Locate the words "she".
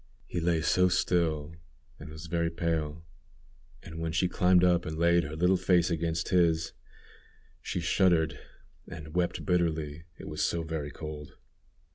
4.11-4.27, 7.61-7.81